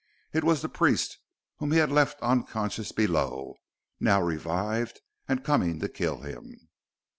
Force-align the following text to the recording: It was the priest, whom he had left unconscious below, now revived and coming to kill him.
It 0.33 0.43
was 0.43 0.63
the 0.63 0.67
priest, 0.67 1.19
whom 1.57 1.71
he 1.71 1.77
had 1.77 1.91
left 1.91 2.19
unconscious 2.23 2.91
below, 2.91 3.57
now 3.99 4.19
revived 4.19 4.99
and 5.27 5.43
coming 5.43 5.79
to 5.79 5.87
kill 5.89 6.21
him. 6.21 6.69